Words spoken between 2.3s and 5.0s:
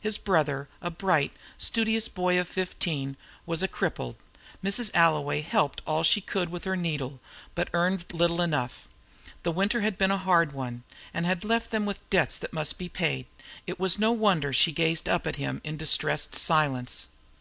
of fifteen, was a cripple. Mrs.